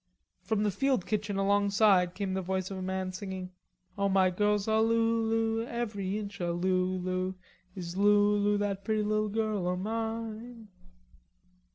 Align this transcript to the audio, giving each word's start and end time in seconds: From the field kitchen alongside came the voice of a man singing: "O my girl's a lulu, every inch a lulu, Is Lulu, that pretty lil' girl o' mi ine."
From 0.41 0.63
the 0.63 0.71
field 0.71 1.05
kitchen 1.05 1.37
alongside 1.37 2.15
came 2.15 2.33
the 2.33 2.41
voice 2.41 2.71
of 2.71 2.77
a 2.79 2.81
man 2.81 3.11
singing: 3.11 3.51
"O 3.99 4.09
my 4.09 4.31
girl's 4.31 4.67
a 4.67 4.79
lulu, 4.79 5.63
every 5.67 6.17
inch 6.17 6.39
a 6.39 6.51
lulu, 6.53 7.35
Is 7.75 7.95
Lulu, 7.97 8.57
that 8.57 8.83
pretty 8.83 9.03
lil' 9.03 9.29
girl 9.29 9.67
o' 9.67 9.75
mi 9.75 10.39
ine." 10.43 10.67